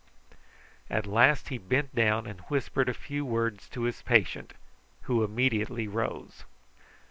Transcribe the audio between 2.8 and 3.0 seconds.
a